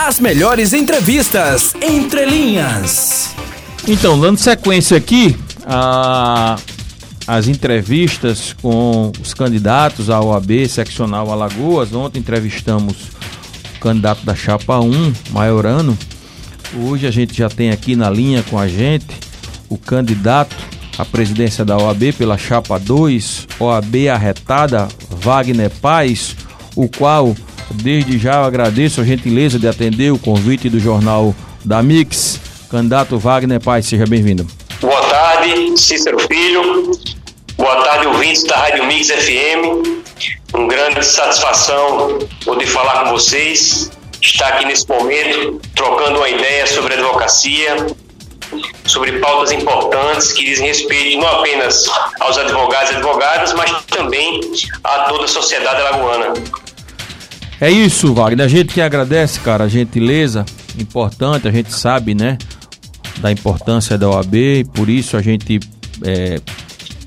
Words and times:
As 0.00 0.20
melhores 0.20 0.72
entrevistas 0.72 1.74
entre 1.82 2.24
linhas. 2.24 3.34
Então, 3.86 4.18
dando 4.18 4.38
sequência 4.38 4.96
aqui, 4.96 5.36
a, 5.66 6.56
as 7.26 7.48
entrevistas 7.48 8.54
com 8.62 9.10
os 9.20 9.34
candidatos 9.34 10.08
à 10.08 10.20
OAB 10.20 10.68
seccional 10.68 11.32
Alagoas. 11.32 11.92
Ontem 11.92 12.20
entrevistamos 12.20 12.94
o 13.76 13.80
candidato 13.80 14.24
da 14.24 14.36
Chapa 14.36 14.78
1, 14.78 15.12
Maiorano. 15.30 15.98
Hoje 16.76 17.04
a 17.04 17.10
gente 17.10 17.36
já 17.36 17.48
tem 17.48 17.70
aqui 17.70 17.96
na 17.96 18.08
linha 18.08 18.44
com 18.48 18.56
a 18.56 18.68
gente 18.68 19.16
o 19.68 19.76
candidato 19.76 20.54
à 20.96 21.04
presidência 21.04 21.64
da 21.64 21.76
OAB 21.76 22.12
pela 22.16 22.38
Chapa 22.38 22.78
2, 22.78 23.48
OAB 23.58 24.08
arretada, 24.14 24.86
Wagner 25.10 25.70
Paz, 25.70 26.36
o 26.76 26.88
qual 26.88 27.34
Desde 27.70 28.18
já 28.18 28.36
eu 28.36 28.44
agradeço 28.44 29.00
a 29.00 29.04
gentileza 29.04 29.58
de 29.58 29.68
atender 29.68 30.10
o 30.10 30.18
convite 30.18 30.68
do 30.68 30.80
jornal 30.80 31.34
da 31.64 31.82
Mix. 31.82 32.40
Candidato 32.70 33.18
Wagner 33.18 33.60
Paz, 33.60 33.86
seja 33.86 34.04
bem-vindo. 34.06 34.46
Boa 34.80 35.02
tarde, 35.02 35.78
Cícero 35.78 36.18
Filho. 36.20 36.92
Boa 37.56 37.82
tarde, 37.82 38.06
ouvintes 38.06 38.44
da 38.44 38.56
Rádio 38.56 38.84
Mix 38.86 39.08
FM. 39.08 39.98
Um 40.54 40.66
grande 40.66 41.04
satisfação 41.04 42.18
poder 42.44 42.66
falar 42.66 43.04
com 43.04 43.10
vocês, 43.10 43.90
estar 44.20 44.48
aqui 44.48 44.64
nesse 44.64 44.88
momento 44.88 45.60
trocando 45.74 46.18
uma 46.18 46.28
ideia 46.28 46.66
sobre 46.66 46.94
advocacia, 46.94 47.86
sobre 48.86 49.18
pautas 49.18 49.52
importantes 49.52 50.32
que 50.32 50.44
dizem 50.44 50.66
respeito 50.66 51.18
não 51.18 51.28
apenas 51.28 51.86
aos 52.20 52.38
advogados 52.38 52.90
e 52.90 52.94
advogadas, 52.96 53.52
mas 53.52 53.70
também 53.86 54.40
a 54.84 55.00
toda 55.00 55.24
a 55.24 55.28
sociedade 55.28 55.80
alagoana. 55.82 56.32
É 57.60 57.70
isso, 57.70 58.14
Wagner. 58.14 58.46
A 58.46 58.48
gente 58.48 58.72
que 58.72 58.80
agradece, 58.80 59.40
cara, 59.40 59.64
a 59.64 59.68
gentileza 59.68 60.44
importante, 60.78 61.48
a 61.48 61.50
gente 61.50 61.72
sabe, 61.72 62.14
né, 62.14 62.38
da 63.18 63.32
importância 63.32 63.98
da 63.98 64.08
OAB 64.08 64.34
e 64.34 64.64
por 64.64 64.88
isso 64.88 65.16
a 65.16 65.22
gente 65.22 65.58
é, 66.04 66.40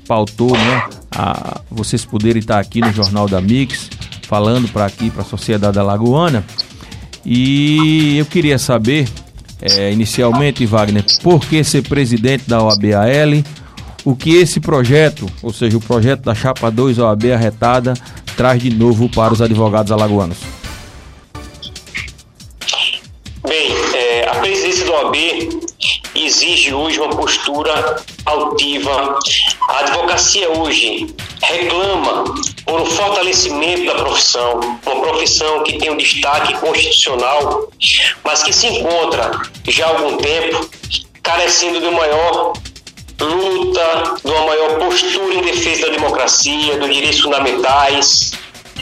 pautou, 0.06 0.52
né, 0.52 0.84
a 1.10 1.60
vocês 1.70 2.04
poderem 2.04 2.40
estar 2.40 2.58
aqui 2.58 2.80
no 2.80 2.92
Jornal 2.92 3.26
da 3.28 3.40
Mix, 3.40 3.88
falando 4.28 4.68
para 4.68 4.84
aqui, 4.84 5.10
para 5.10 5.22
a 5.22 5.24
sociedade 5.24 5.78
alagoana. 5.78 6.44
E 7.24 8.18
eu 8.18 8.26
queria 8.26 8.58
saber, 8.58 9.08
é, 9.60 9.90
inicialmente, 9.90 10.66
Wagner, 10.66 11.04
por 11.22 11.40
que 11.40 11.64
ser 11.64 11.82
presidente 11.82 12.44
da 12.46 12.62
OAB-AL, 12.62 13.42
o 14.04 14.16
que 14.16 14.34
esse 14.34 14.60
projeto, 14.60 15.26
ou 15.42 15.52
seja, 15.52 15.76
o 15.76 15.80
projeto 15.80 16.22
da 16.22 16.34
Chapa 16.34 16.70
2 16.70 16.98
OAB 16.98 17.32
arretada, 17.32 17.94
traz 18.36 18.62
de 18.62 18.70
novo 18.70 19.08
para 19.08 19.32
os 19.32 19.40
advogados 19.40 19.92
alagoanos? 19.92 20.38
Bem, 23.46 23.72
é, 23.94 24.28
a 24.28 24.36
presidência 24.36 24.84
do 24.84 24.92
OAB 24.92 25.16
exige 26.14 26.72
hoje 26.72 27.00
uma 27.00 27.10
postura 27.10 27.96
altiva. 28.24 29.18
A 29.68 29.78
advocacia 29.80 30.50
hoje 30.50 31.14
reclama 31.42 32.24
por 32.64 32.80
um 32.80 32.86
fortalecimento 32.86 33.86
da 33.86 33.94
profissão, 33.94 34.60
uma 34.86 35.00
profissão 35.02 35.62
que 35.64 35.78
tem 35.78 35.90
um 35.90 35.96
destaque 35.96 36.54
constitucional, 36.58 37.68
mas 38.24 38.42
que 38.42 38.52
se 38.52 38.66
encontra 38.68 39.30
já 39.68 39.86
há 39.86 39.90
algum 39.90 40.16
tempo 40.18 40.70
carecendo 41.22 41.80
de 41.80 41.90
maior 41.90 42.52
luta, 43.22 44.14
de 44.24 44.30
uma 44.30 44.46
maior 44.46 44.78
postura 44.78 45.34
em 45.34 45.42
defesa 45.42 45.86
da 45.86 45.92
democracia, 45.92 46.76
dos 46.78 46.94
direitos 46.94 47.20
fundamentais. 47.20 48.32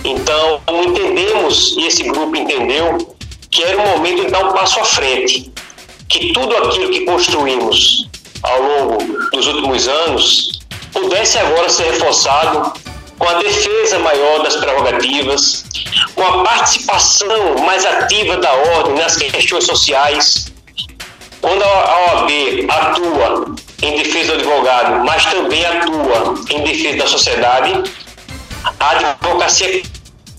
Então, 0.04 0.60
entendemos, 0.84 1.76
e 1.76 1.86
esse 1.86 2.02
grupo 2.04 2.34
entendeu, 2.36 3.16
que 3.50 3.62
era 3.62 3.76
o 3.78 3.88
momento 3.96 4.24
de 4.24 4.30
dar 4.30 4.44
um 4.44 4.52
passo 4.52 4.80
à 4.80 4.84
frente, 4.84 5.52
que 6.08 6.32
tudo 6.32 6.56
aquilo 6.56 6.90
que 6.90 7.04
construímos 7.04 8.08
ao 8.42 8.62
longo 8.62 8.98
dos 9.32 9.46
últimos 9.46 9.86
anos 9.86 10.60
pudesse 10.92 11.38
agora 11.38 11.68
ser 11.68 11.84
reforçado 11.84 12.72
com 13.18 13.28
a 13.28 13.34
defesa 13.34 13.98
maior 13.98 14.42
das 14.42 14.56
prerrogativas, 14.56 15.64
com 16.14 16.22
a 16.22 16.42
participação 16.42 17.58
mais 17.64 17.84
ativa 17.84 18.38
da 18.38 18.52
ordem 18.52 18.94
nas 18.94 19.16
questões 19.16 19.64
sociais. 19.64 20.50
Quando 21.40 21.62
a 21.62 22.14
OAB 22.14 22.30
atua 22.68 23.54
em 23.82 23.96
defesa 23.96 24.32
do 24.32 24.40
advogado, 24.40 25.04
mas 25.04 25.24
também 25.26 25.64
atua 25.64 26.34
em 26.50 26.62
defesa 26.62 26.98
da 26.98 27.06
sociedade, 27.06 27.82
a 28.78 28.90
advocacia 28.90 29.82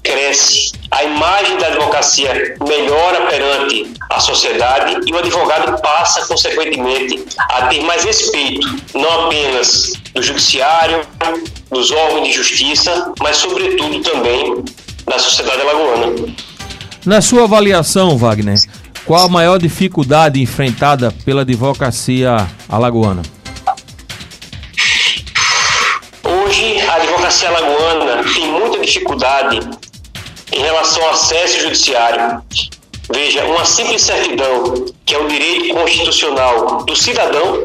cresce, 0.03 0.71
a 0.89 1.03
imagem 1.03 1.57
da 1.57 1.67
advocacia 1.67 2.55
melhora 2.67 3.27
perante 3.27 3.93
a 4.09 4.19
sociedade 4.19 4.97
e 5.05 5.13
o 5.13 5.17
advogado 5.17 5.79
passa, 5.81 6.25
consequentemente, 6.25 7.23
a 7.37 7.67
ter 7.67 7.81
mais 7.83 8.03
respeito, 8.03 8.67
não 8.93 9.25
apenas 9.25 9.93
do 10.13 10.21
judiciário, 10.21 11.01
dos 11.69 11.91
órgãos 11.91 12.27
de 12.27 12.33
justiça, 12.33 13.13
mas, 13.19 13.37
sobretudo, 13.37 14.01
também 14.01 14.63
da 15.05 15.17
sociedade 15.19 15.61
alagoana. 15.61 16.35
Na 17.05 17.21
sua 17.21 17.43
avaliação, 17.45 18.17
Wagner, 18.17 18.59
qual 19.05 19.25
a 19.25 19.29
maior 19.29 19.57
dificuldade 19.57 20.41
enfrentada 20.41 21.11
pela 21.25 21.41
advocacia 21.41 22.47
alagoana? 22.69 23.21
Hoje, 26.23 26.79
a 26.81 26.95
advocacia 26.95 27.49
alagoana 27.49 28.23
tem 28.23 28.47
muita 28.47 28.79
dificuldade 28.79 29.59
em 30.51 30.61
relação 30.61 31.03
ao 31.03 31.11
acesso 31.11 31.61
judiciário. 31.61 32.41
Veja, 33.13 33.43
uma 33.45 33.65
simples 33.65 34.01
certidão, 34.03 34.85
que 35.05 35.15
é 35.15 35.19
o 35.19 35.27
direito 35.27 35.73
constitucional 35.73 36.83
do 36.85 36.95
cidadão, 36.95 37.63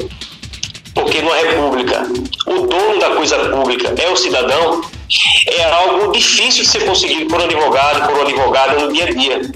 porque 0.95 1.21
numa 1.21 1.37
república 1.37 2.03
o 2.47 2.67
dono 2.67 2.99
da 2.99 3.11
coisa 3.11 3.39
pública 3.51 3.95
é 3.99 4.09
o 4.09 4.17
cidadão, 4.17 4.81
é 5.47 5.65
algo 5.65 6.13
difícil 6.13 6.63
de 6.63 6.69
ser 6.69 6.85
conseguido 6.85 7.27
por 7.27 7.41
um 7.41 7.45
advogado, 7.45 8.07
por 8.07 8.15
uma 8.15 8.23
advogada 8.23 8.81
no 8.81 8.93
dia 8.93 9.05
a 9.05 9.13
dia. 9.13 9.53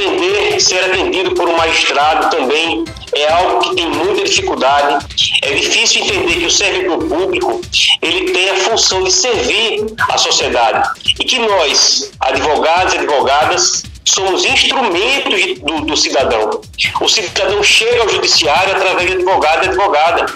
Atender, 0.00 0.58
ser 0.58 0.82
atendido 0.82 1.34
por 1.34 1.46
um 1.46 1.58
magistrado 1.58 2.30
também 2.30 2.86
é 3.14 3.30
algo 3.30 3.60
que 3.60 3.76
tem 3.76 3.86
muita 3.86 4.24
dificuldade. 4.24 5.04
É 5.42 5.52
difícil 5.52 6.02
entender 6.02 6.36
que 6.36 6.46
o 6.46 6.50
servidor 6.50 6.98
público 7.04 7.60
ele 8.00 8.32
tem 8.32 8.48
a 8.48 8.54
função 8.56 9.04
de 9.04 9.12
servir 9.12 9.94
a 10.08 10.16
sociedade 10.16 10.88
e 11.20 11.24
que 11.24 11.38
nós, 11.38 12.10
advogados 12.18 12.94
e 12.94 12.98
advogadas, 12.98 13.82
somos 14.06 14.42
instrumentos 14.46 15.58
do, 15.60 15.84
do, 15.84 15.94
cidadão. 15.94 16.62
O 17.02 17.06
cidadão 17.06 17.62
chega 17.62 18.00
ao 18.00 18.08
judiciário 18.08 18.76
através 18.76 19.06
de 19.06 19.16
advogado 19.16 19.66
e 19.66 19.68
advogada. 19.68 20.26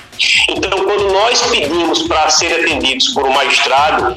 Então, 0.50 0.84
quando 0.84 1.10
nós 1.10 1.40
pedimos 1.40 2.02
para 2.02 2.28
ser 2.28 2.52
atendidos 2.52 3.08
por 3.14 3.24
um 3.24 3.32
magistrado, 3.32 4.14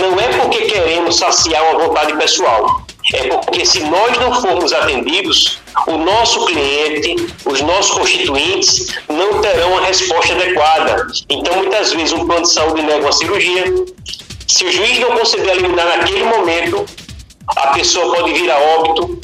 não 0.00 0.18
é 0.18 0.28
porque 0.36 0.62
queremos 0.62 1.16
saciar 1.16 1.62
uma 1.62 1.86
vontade 1.86 2.12
pessoal, 2.14 2.82
é 3.14 3.28
porque 3.28 3.64
se 3.64 3.80
nós 3.80 4.16
não 4.18 4.40
formos 4.40 4.72
atendidos, 4.72 5.58
o 5.86 5.96
nosso 5.96 6.44
cliente, 6.46 7.16
os 7.44 7.60
nossos 7.60 7.90
constituintes 7.92 8.86
não 9.08 9.40
terão 9.40 9.78
a 9.78 9.86
resposta 9.86 10.34
adequada. 10.34 11.06
Então, 11.28 11.56
muitas 11.56 11.92
vezes, 11.92 12.12
um 12.12 12.26
plano 12.26 12.42
de 12.42 12.52
saúde 12.52 12.82
nega 12.82 13.00
uma 13.00 13.12
cirurgia. 13.12 13.64
Se 14.46 14.64
o 14.64 14.72
juiz 14.72 14.98
não 14.98 15.16
conceder 15.16 15.50
a 15.50 15.54
liminar 15.54 15.86
naquele 15.98 16.24
momento, 16.24 16.84
a 17.56 17.68
pessoa 17.68 18.14
pode 18.14 18.32
vir 18.32 18.50
a 18.50 18.58
óbito. 18.58 19.19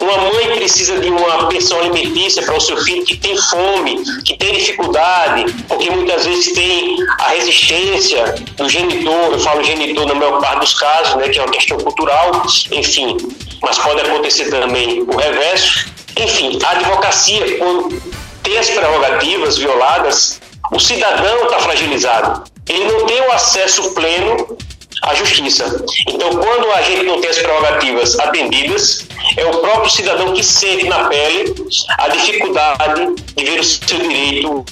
Uma 0.00 0.16
mãe 0.16 0.56
precisa 0.56 0.98
de 0.98 1.08
uma 1.08 1.48
pensão 1.48 1.78
alimentícia 1.80 2.42
para 2.42 2.56
o 2.56 2.60
seu 2.60 2.76
filho 2.78 3.04
que 3.04 3.16
tem 3.16 3.36
fome, 3.36 4.02
que 4.24 4.36
tem 4.36 4.52
dificuldade, 4.52 5.52
porque 5.68 5.90
muitas 5.90 6.24
vezes 6.26 6.52
tem 6.52 6.96
a 7.18 7.28
resistência 7.30 8.34
do 8.56 8.68
genitor, 8.68 9.32
eu 9.32 9.38
falo 9.40 9.62
genitor 9.62 10.06
na 10.06 10.14
maior 10.14 10.40
parte 10.40 10.60
dos 10.60 10.74
casos, 10.74 11.14
né, 11.16 11.28
que 11.28 11.38
é 11.38 11.42
uma 11.42 11.52
questão 11.52 11.78
cultural, 11.78 12.42
enfim, 12.72 13.16
mas 13.62 13.78
pode 13.78 14.00
acontecer 14.00 14.50
também 14.50 15.02
o 15.02 15.16
reverso. 15.16 15.86
Enfim, 16.16 16.58
a 16.62 16.70
advocacia, 16.70 17.58
quando 17.58 18.00
tem 18.42 18.58
as 18.58 18.68
prerrogativas 18.70 19.58
violadas, 19.58 20.40
o 20.70 20.78
cidadão 20.78 21.44
está 21.44 21.58
fragilizado. 21.60 22.44
Ele 22.68 22.84
não 22.84 23.06
tem 23.06 23.20
o 23.20 23.32
acesso 23.32 23.94
pleno 23.94 24.56
à 25.04 25.14
justiça. 25.14 25.84
Então, 26.08 26.30
quando 26.30 26.70
a 26.72 26.82
gente 26.82 27.04
não 27.04 27.20
tem 27.20 27.30
as 27.30 27.38
prerrogativas 27.38 28.18
atendidas, 28.18 29.06
é 29.36 29.44
o 29.44 29.58
próprio 29.58 29.90
cidadão 29.90 30.32
que 30.32 30.42
sente 30.42 30.88
na 30.88 31.04
pele 31.04 31.54
a 31.98 32.08
dificuldade 32.08 33.14
de 33.36 33.44
ver 33.44 33.60
o 33.60 33.64
seu 33.64 33.98
direito 33.98 34.64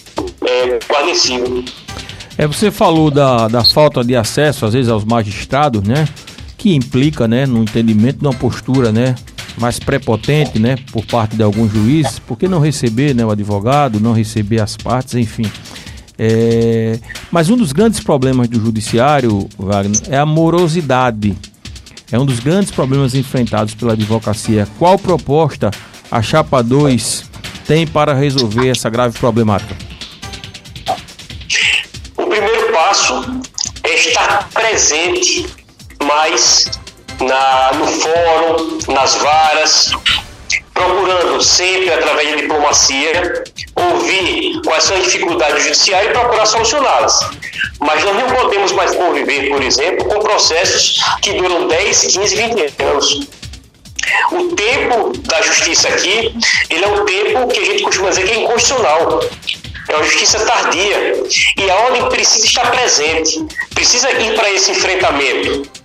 é, 0.45 0.79
guarnecido. 0.91 1.65
É, 2.39 2.47
você 2.47 2.71
falou 2.71 3.11
da, 3.11 3.47
da 3.49 3.65
falta 3.65 4.03
de 4.03 4.17
acesso, 4.17 4.65
às 4.65 4.73
vezes, 4.73 4.91
aos 4.91 5.05
magistrados, 5.05 5.83
né? 5.83 6.09
Que 6.57 6.75
implica, 6.75 7.29
né, 7.29 7.45
no 7.45 7.63
entendimento 7.63 8.21
de 8.21 8.27
uma 8.27 8.35
postura, 8.35 8.93
né, 8.93 9.17
mais 9.59 9.79
prepotente, 9.79 10.59
né, 10.59 10.77
por 10.93 11.05
parte 11.05 11.37
de 11.37 11.43
alguns 11.43 11.73
juízes, 11.73 12.21
porque 12.21 12.47
não 12.47 12.61
receber, 12.61 13.15
né, 13.15 13.25
o 13.25 13.31
advogado, 13.31 14.01
não 14.01 14.13
receber 14.13 14.61
as 14.61 14.77
partes, 14.77 15.15
enfim. 15.15 15.51
É, 16.25 17.01
mas 17.33 17.51
um 17.51 17.57
dos 17.57 17.73
grandes 17.73 17.99
problemas 17.99 18.47
do 18.47 18.61
judiciário, 18.61 19.49
Wagner, 19.59 20.01
é 20.09 20.17
a 20.17 20.25
morosidade. 20.25 21.37
é 22.13 22.17
um 22.17 22.25
dos 22.25 22.39
grandes 22.39 22.71
problemas 22.71 23.13
enfrentados 23.17 23.75
pela 23.75 23.95
advocacia. 23.95 24.69
Qual 24.79 24.97
proposta 24.97 25.73
a 26.09 26.23
Chapa 26.23 26.63
2 26.63 27.25
tem 27.67 27.89
para 27.89 28.15
resolver 28.15 28.69
essa 28.69 28.89
grave 28.89 29.19
problemática? 29.19 29.75
O 32.17 32.27
primeiro 32.29 32.73
passo 32.73 33.43
é 33.83 33.95
estar 33.97 34.49
presente 34.55 35.49
mais 36.05 36.71
na, 37.19 37.73
no 37.79 37.87
fórum, 37.89 38.79
nas 38.95 39.17
varas, 39.17 39.91
procurando 40.73 41.43
sempre, 41.43 41.93
através 41.93 42.31
da 42.31 42.37
diplomacia, 42.37 43.45
ouvir 43.75 44.61
quais 44.65 44.85
são 44.85 44.97
as 44.97 45.05
dificuldades 45.05 45.65
judiciais 45.65 46.09
e 46.09 46.13
procurar 46.13 46.47
solucioná-las. 46.47 47.31
Mas 47.81 48.05
nós 48.05 48.17
não 48.17 48.29
podemos 48.29 48.73
mais 48.73 48.95
conviver, 48.95 49.49
por 49.49 49.63
exemplo, 49.63 50.05
com 50.07 50.19
processos 50.21 51.01
que 51.21 51.33
duram 51.33 51.69
10, 51.69 52.01
15, 52.07 52.37
20 52.37 52.83
anos. 52.83 53.29
O 54.33 54.55
tempo 54.55 55.13
da 55.29 55.41
justiça 55.43 55.89
aqui, 55.89 56.35
ele 56.71 56.85
é 56.85 56.89
um 56.89 57.05
tempo 57.05 57.49
que 57.49 57.61
a 57.61 57.65
gente 57.65 57.83
costuma 57.83 58.11
dizer 58.11 58.25
que 58.25 58.33
é 58.33 58.41
inconstitucional. 58.41 59.21
É 59.89 59.97
uma 59.97 60.05
justiça 60.05 60.41
tardia. 60.41 61.23
E 61.59 61.71
a 61.71 61.77
ordem 61.77 62.09
precisa 62.09 62.47
estar 62.47 62.71
presente, 62.71 63.45
precisa 63.75 64.11
ir 64.13 64.35
para 64.35 64.51
esse 64.51 64.71
enfrentamento 64.71 65.82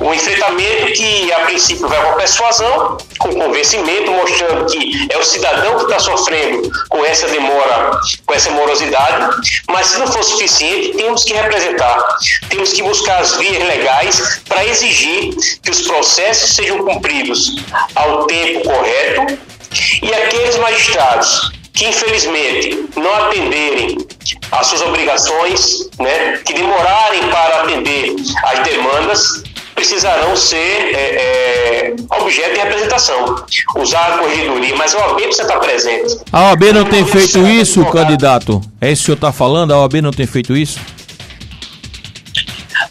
um 0.00 0.12
enfrentamento 0.12 0.92
que, 0.92 1.32
a 1.32 1.40
princípio, 1.40 1.88
vai 1.88 2.02
com 2.02 2.10
a 2.10 2.14
persuasão, 2.14 2.98
com 3.18 3.32
convencimento, 3.34 4.10
mostrando 4.10 4.66
que 4.66 5.08
é 5.10 5.16
o 5.16 5.24
cidadão 5.24 5.76
que 5.76 5.84
está 5.84 5.98
sofrendo 5.98 6.70
com 6.88 7.04
essa 7.04 7.26
demora, 7.28 7.98
com 8.24 8.34
essa 8.34 8.50
morosidade, 8.50 9.36
mas 9.68 9.86
se 9.88 9.98
não 9.98 10.06
for 10.06 10.22
suficiente, 10.22 10.96
temos 10.96 11.24
que 11.24 11.32
representar, 11.32 12.18
temos 12.48 12.72
que 12.72 12.82
buscar 12.82 13.20
as 13.20 13.36
vias 13.36 13.62
legais 13.66 14.40
para 14.48 14.64
exigir 14.64 15.34
que 15.62 15.70
os 15.70 15.82
processos 15.82 16.54
sejam 16.54 16.84
cumpridos 16.84 17.56
ao 17.94 18.26
tempo 18.26 18.62
correto. 18.68 19.38
E 20.02 20.14
aqueles 20.14 20.56
magistrados 20.56 21.52
que 21.76 21.86
infelizmente 21.86 22.88
não 22.96 23.14
atenderem 23.26 23.98
às 24.50 24.66
suas 24.66 24.80
obrigações, 24.80 25.90
né, 25.98 26.40
que 26.44 26.54
demorarem 26.54 27.28
para 27.28 27.62
atender 27.62 28.16
às 28.44 28.60
demandas, 28.60 29.42
precisarão 29.76 30.34
ser 30.34 30.56
é, 30.56 31.92
é, 31.92 31.94
objeto 32.18 32.54
de 32.54 32.60
representação. 32.60 33.44
Usar 33.76 34.14
a 34.14 34.18
corredoria, 34.18 34.74
mas 34.74 34.94
a 34.94 35.06
OAB 35.06 35.20
precisa 35.22 35.42
estar 35.42 35.60
presente. 35.60 36.18
A 36.32 36.48
OAB 36.48 36.62
não 36.72 36.84
tem 36.84 37.06
feito 37.06 37.46
isso, 37.46 37.84
candidato? 37.84 38.60
É 38.80 38.90
isso 38.90 39.02
que 39.02 39.04
o 39.04 39.06
senhor 39.06 39.16
está 39.16 39.32
falando? 39.32 39.72
A 39.72 39.80
OAB 39.82 39.96
não 39.96 40.10
tem 40.10 40.26
feito 40.26 40.56
isso? 40.56 40.80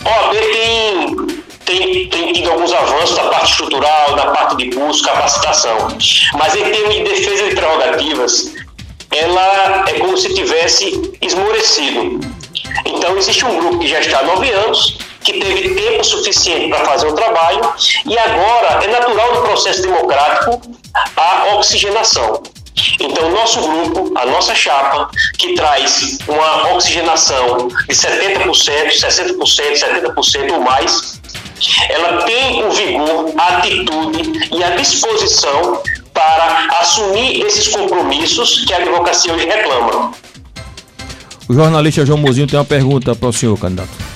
A 0.06 0.10
OAB 0.10 0.36
tem 0.36 1.36
tem, 1.66 2.08
tem 2.10 2.32
tido 2.32 2.52
alguns 2.52 2.72
avanços 2.72 3.18
na 3.18 3.24
parte 3.24 3.52
estrutural, 3.52 4.16
na 4.16 4.28
parte 4.28 4.58
de 4.58 4.70
busca, 4.70 5.12
capacitação. 5.12 5.88
Mas 6.38 6.56
em 6.56 6.64
termos 6.64 6.94
de 6.94 7.04
defesa 7.04 7.50
de 7.50 7.56
prerrogativas, 7.56 8.54
ela 9.12 9.86
é 9.90 9.94
como 9.94 10.16
se 10.16 10.34
tivesse 10.36 11.12
esmorecido. 11.22 12.20
Então, 12.86 13.18
existe 13.18 13.44
um 13.46 13.58
grupo 13.58 13.80
que 13.80 13.88
já 13.88 14.00
está 14.00 14.20
há 14.20 14.24
nove 14.24 14.52
anos, 14.52 15.00
que 15.26 15.34
teve 15.34 15.74
tempo 15.74 16.04
suficiente 16.04 16.70
para 16.70 16.86
fazer 16.86 17.08
o 17.08 17.14
trabalho, 17.14 17.62
e 18.06 18.18
agora 18.18 18.84
é 18.84 18.88
natural 18.88 19.34
do 19.34 19.42
processo 19.42 19.82
democrático 19.82 20.62
a 21.18 21.56
oxigenação. 21.56 22.44
Então, 23.00 23.32
nosso 23.32 23.62
grupo, 23.62 24.18
a 24.18 24.26
nossa 24.26 24.54
chapa, 24.54 25.10
que 25.38 25.56
traz 25.56 26.20
uma 26.28 26.74
oxigenação 26.76 27.68
de 27.68 27.96
70%, 27.96 28.46
60%, 28.46 29.36
70% 29.36 30.52
ou 30.54 30.62
mais, 30.62 31.20
ela 31.90 32.24
tem 32.24 32.64
o 32.64 32.72
vigor, 32.72 33.34
a 33.38 33.58
atitude 33.58 34.50
e 34.54 34.64
a 34.64 34.76
disposição 34.76 35.82
para 36.14 36.68
assumir 36.82 37.42
esses 37.46 37.68
compromissos 37.70 38.64
que 38.66 38.74
a 38.74 38.78
advocacia 38.78 39.34
hoje 39.34 39.46
reclama. 39.46 40.12
O 41.48 41.54
jornalista 41.54 42.06
João 42.06 42.20
Mozinho 42.20 42.48
tem 42.48 42.60
uma 42.60 42.66
pergunta 42.66 43.16
para 43.16 43.30
o 43.30 43.34
senhor, 43.34 43.58
candidato. 43.58 44.15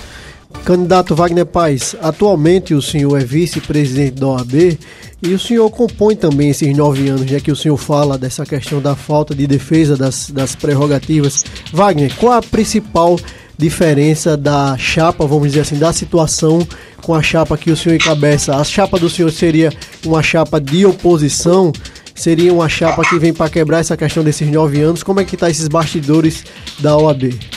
Candidato 0.69 1.15
Wagner 1.15 1.47
Paz, 1.47 1.95
atualmente 1.99 2.75
o 2.75 2.81
senhor 2.81 3.19
é 3.19 3.25
vice-presidente 3.25 4.19
da 4.19 4.27
OAB 4.27 4.77
e 5.19 5.33
o 5.33 5.39
senhor 5.39 5.67
compõe 5.71 6.15
também 6.15 6.51
esses 6.51 6.77
nove 6.77 7.09
anos, 7.09 7.25
já 7.25 7.39
que 7.39 7.51
o 7.51 7.55
senhor 7.55 7.75
fala 7.75 8.19
dessa 8.19 8.45
questão 8.45 8.79
da 8.79 8.95
falta 8.95 9.33
de 9.33 9.47
defesa 9.47 9.97
das, 9.97 10.29
das 10.29 10.55
prerrogativas. 10.55 11.43
Wagner, 11.73 12.15
qual 12.17 12.33
a 12.33 12.41
principal 12.43 13.19
diferença 13.57 14.37
da 14.37 14.77
chapa, 14.77 15.25
vamos 15.25 15.47
dizer 15.47 15.61
assim, 15.61 15.79
da 15.79 15.91
situação 15.91 16.59
com 17.01 17.15
a 17.15 17.23
chapa 17.23 17.57
que 17.57 17.71
o 17.71 17.75
senhor 17.75 17.95
encabeça? 17.95 18.55
A 18.55 18.63
chapa 18.63 18.99
do 18.99 19.09
senhor 19.09 19.31
seria 19.31 19.73
uma 20.05 20.21
chapa 20.21 20.61
de 20.61 20.85
oposição? 20.85 21.73
Seria 22.13 22.53
uma 22.53 22.69
chapa 22.69 23.01
que 23.01 23.17
vem 23.17 23.33
para 23.33 23.49
quebrar 23.49 23.79
essa 23.79 23.97
questão 23.97 24.23
desses 24.23 24.47
nove 24.47 24.79
anos? 24.81 25.01
Como 25.01 25.19
é 25.19 25.25
que 25.25 25.35
tá 25.35 25.49
esses 25.49 25.67
bastidores 25.67 26.43
da 26.77 26.95
OAB? 26.95 27.48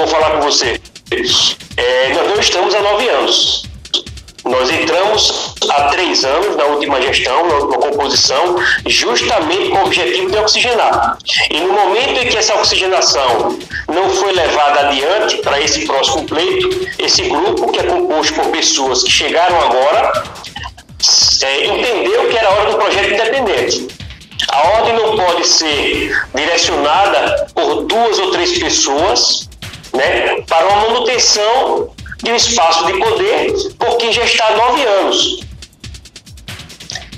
Bom 0.00 0.06
falar 0.06 0.30
com 0.30 0.40
você. 0.40 0.80
É, 1.76 2.08
nós 2.14 2.28
não 2.30 2.40
estamos 2.40 2.74
há 2.74 2.80
nove 2.80 3.06
anos. 3.06 3.64
Nós 4.46 4.70
entramos 4.70 5.54
há 5.68 5.88
três 5.90 6.24
anos 6.24 6.56
na 6.56 6.64
última 6.64 7.02
gestão, 7.02 7.46
na 7.46 7.56
última 7.56 7.76
composição, 7.76 8.56
justamente 8.86 9.68
com 9.68 9.76
o 9.76 9.84
objetivo 9.84 10.30
de 10.30 10.38
oxigenar. 10.38 11.18
E 11.50 11.60
no 11.60 11.74
momento 11.74 12.18
em 12.18 12.28
que 12.28 12.38
essa 12.38 12.54
oxigenação 12.54 13.58
não 13.88 14.08
foi 14.08 14.32
levada 14.32 14.88
adiante 14.88 15.36
para 15.42 15.60
esse 15.60 15.84
próximo 15.84 16.24
pleito, 16.24 16.88
esse 16.98 17.20
grupo, 17.24 17.70
que 17.70 17.80
é 17.80 17.82
composto 17.82 18.32
por 18.32 18.46
pessoas 18.46 19.02
que 19.02 19.10
chegaram 19.10 19.60
agora, 19.60 20.24
é, 21.42 21.66
entendeu 21.66 22.26
que 22.26 22.38
era 22.38 22.48
hora 22.48 22.70
do 22.70 22.78
projeto 22.78 23.12
independente. 23.12 23.86
A 24.48 24.68
ordem 24.78 24.94
não 24.94 25.14
pode 25.14 25.46
ser 25.46 26.18
direcionada 26.34 27.48
por 27.54 27.84
duas 27.84 28.18
ou 28.18 28.30
três 28.30 28.58
pessoas 28.58 29.49
né, 29.94 30.40
para 30.42 30.66
uma 30.66 30.88
manutenção 30.88 31.90
de 32.22 32.30
um 32.30 32.36
espaço 32.36 32.86
de 32.86 32.92
poder 32.98 33.52
por 33.78 33.96
quem 33.96 34.12
já 34.12 34.24
está 34.24 34.46
há 34.48 34.56
nove 34.56 34.84
anos. 34.84 35.40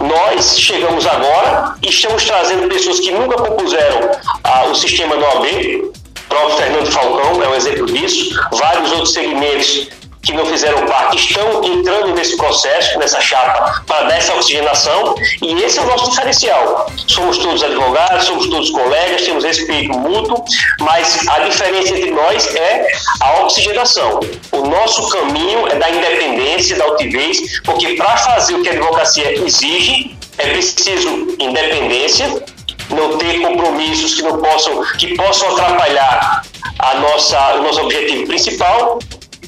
Nós 0.00 0.58
chegamos 0.58 1.06
agora 1.06 1.76
e 1.82 1.88
estamos 1.88 2.24
trazendo 2.24 2.68
pessoas 2.68 2.98
que 3.00 3.12
nunca 3.12 3.36
compuseram 3.36 4.10
ah, 4.42 4.64
o 4.66 4.74
sistema 4.74 5.16
do 5.16 5.24
OAB, 5.24 5.46
o 5.46 5.92
próprio 6.28 6.56
Fernando 6.56 6.90
Falcão 6.90 7.42
é 7.42 7.48
um 7.48 7.54
exemplo 7.54 7.86
disso, 7.86 8.34
vários 8.52 8.90
outros 8.90 9.12
segmentos 9.12 9.88
que 10.22 10.32
não 10.32 10.46
fizeram 10.46 10.86
parte 10.86 11.16
estão 11.16 11.64
entrando 11.64 12.14
nesse 12.14 12.36
processo, 12.36 12.98
nessa 12.98 13.20
chapa, 13.20 13.82
para 13.86 14.02
dar 14.04 14.16
essa 14.16 14.34
oxigenação, 14.34 15.14
e 15.42 15.52
esse 15.62 15.78
é 15.78 15.82
o 15.82 15.86
nosso 15.86 16.10
diferencial. 16.10 16.86
Somos 17.08 17.38
todos 17.38 17.62
advogados, 17.62 18.24
somos 18.24 18.46
todos 18.46 18.70
colegas, 18.70 19.22
temos 19.22 19.44
respeito 19.44 19.92
mútuo, 19.98 20.44
mas 20.80 21.26
a 21.28 21.40
diferença 21.40 21.96
entre 21.96 22.12
nós 22.12 22.54
é 22.54 22.86
a 23.20 23.42
oxigenação. 23.42 24.20
O 24.52 24.66
nosso 24.68 25.08
caminho 25.10 25.66
é 25.66 25.74
da 25.74 25.90
independência, 25.90 26.76
da 26.76 26.84
altivez, 26.84 27.60
porque 27.62 27.94
para 27.94 28.16
fazer 28.16 28.54
o 28.54 28.62
que 28.62 28.68
a 28.68 28.72
advocacia 28.72 29.44
exige, 29.44 30.16
é 30.38 30.50
preciso 30.50 31.36
independência, 31.38 32.44
não 32.90 33.18
ter 33.18 33.40
compromissos 33.40 34.14
que 34.14 34.22
não 34.22 34.38
possam 34.38 34.82
que 34.98 35.14
possam 35.14 35.50
atrapalhar 35.52 36.42
a 36.78 36.94
nossa 36.96 37.54
o 37.54 37.62
nosso 37.62 37.80
objetivo 37.80 38.26
principal 38.26 38.98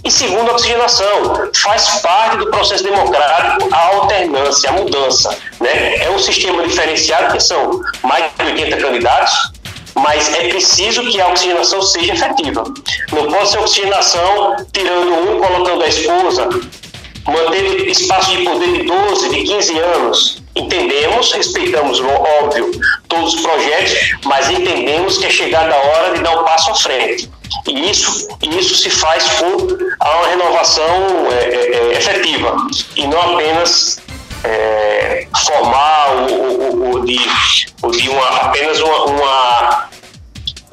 e 0.04 0.10
segundo, 0.10 0.50
a 0.50 0.52
oxigenação. 0.52 1.50
Faz 1.54 2.00
parte 2.02 2.36
do 2.36 2.50
processo 2.50 2.84
democrático 2.84 3.68
a 3.72 3.96
alternância, 3.96 4.68
a 4.68 4.72
mudança. 4.74 5.36
Né? 5.60 5.96
É 6.04 6.10
um 6.10 6.18
sistema 6.18 6.62
diferenciado, 6.62 7.32
que 7.32 7.42
são 7.42 7.80
mais 8.02 8.30
de 8.36 8.44
80 8.44 8.76
candidatos, 8.76 9.52
mas 9.94 10.32
é 10.34 10.48
preciso 10.48 11.02
que 11.10 11.20
a 11.20 11.28
oxigenação 11.28 11.80
seja 11.80 12.12
efetiva. 12.12 12.64
Não 13.12 13.32
pode 13.32 13.48
ser 13.48 13.58
oxigenação 13.58 14.56
tirando 14.72 15.12
um, 15.14 15.40
colocando 15.40 15.82
a 15.82 15.88
esposa, 15.88 16.48
mantendo 17.26 17.88
espaço 17.88 18.30
de 18.36 18.44
poder 18.44 18.72
de 18.72 18.82
12, 18.82 19.28
de 19.30 19.42
15 19.42 19.78
anos. 19.78 20.42
Entendemos, 20.54 21.32
respeitamos, 21.32 22.00
óbvio, 22.42 22.70
todos 23.14 23.34
os 23.34 23.40
projetos, 23.40 24.16
mas 24.24 24.50
entendemos 24.50 25.18
que 25.18 25.26
é 25.26 25.30
chegada 25.30 25.74
a 25.74 25.78
hora 25.78 26.14
de 26.14 26.22
dar 26.22 26.40
um 26.40 26.44
passo 26.44 26.70
à 26.70 26.74
frente. 26.74 27.30
E 27.68 27.90
isso, 27.90 28.28
isso 28.42 28.76
se 28.76 28.90
faz 28.90 29.24
com 29.32 29.46
uma 29.46 30.28
renovação 30.28 31.28
é, 31.30 31.34
é, 31.34 31.76
é, 31.76 31.98
efetiva 31.98 32.56
e 32.96 33.06
não 33.06 33.34
apenas 33.34 34.00
é, 34.42 35.26
formal 35.44 36.26
ou, 36.30 36.86
ou, 36.86 37.04
de, 37.04 37.20
ou 37.82 37.90
de 37.90 38.08
uma, 38.08 38.28
apenas 38.28 38.80
uma, 38.80 39.04
uma 39.04 39.88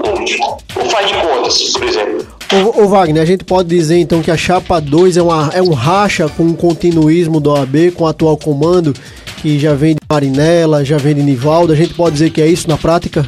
um, 0.04 0.90
faz 0.90 1.08
de 1.08 1.14
contas, 1.14 1.70
por 1.70 1.84
exemplo. 1.84 2.28
Ô, 2.76 2.86
Wagner, 2.88 3.24
a 3.24 3.26
gente 3.26 3.46
pode 3.46 3.70
dizer 3.70 3.98
então 3.98 4.22
que 4.22 4.30
a 4.30 4.36
Chapa 4.36 4.82
2 4.82 5.16
é, 5.16 5.22
uma, 5.22 5.52
é 5.54 5.62
um 5.62 5.72
racha 5.72 6.28
com 6.28 6.48
o 6.48 6.54
continuismo 6.54 7.40
do 7.40 7.52
OAB, 7.52 7.92
com 7.96 8.04
o 8.04 8.08
atual 8.08 8.36
comando, 8.36 8.94
que 9.42 9.58
já 9.58 9.74
vem 9.74 9.96
de 9.96 10.00
Marinela, 10.08 10.86
já 10.86 10.98
vem 10.98 11.16
de 11.16 11.24
Nivaldo. 11.24 11.74
A 11.74 11.76
gente 11.76 11.96
pode 11.96 12.14
dizer 12.14 12.30
que 12.30 12.42
é 12.42 12.48
isso 12.48 12.70
na 12.70 12.78
prática? 12.78 13.28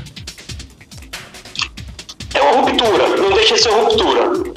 É 2.33 2.41
uma 2.41 2.61
ruptura, 2.61 3.07
não 3.17 3.31
deixa 3.31 3.55
de 3.55 3.61
ser 3.61 3.69
ruptura. 3.69 4.53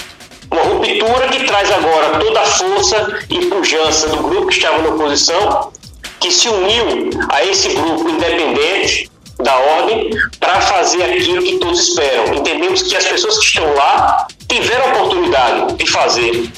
Uma 0.51 0.63
ruptura 0.63 1.29
que 1.29 1.45
traz 1.45 1.71
agora 1.71 2.19
toda 2.19 2.41
a 2.41 2.47
força 2.47 3.19
e 3.31 3.47
pujança 3.47 4.09
do 4.09 4.19
grupo 4.19 4.49
que 4.49 4.55
estava 4.55 4.83
na 4.83 4.91
oposição, 4.91 5.73
que 6.21 6.31
se 6.31 6.49
uniu 6.49 7.11
a 7.31 7.43
esse 7.45 7.71
grupo 7.71 8.09
independente 8.09 9.11
da 9.43 9.57
ordem 9.57 10.11
para 10.39 10.61
fazer 10.61 11.03
aquilo 11.05 11.43
que 11.43 11.59
todos 11.59 11.89
esperam. 11.89 12.35
Entendemos 12.35 12.83
que 12.83 12.95
as 12.97 13.05
pessoas 13.05 13.39
que 13.39 13.45
estão 13.47 13.75
lá 13.75 14.27
tiveram 14.47 14.85
a 14.85 14.89
oportunidade 14.89 15.75
de 15.75 15.91
fazer. 15.91 16.51